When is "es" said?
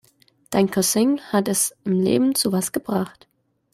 1.47-1.75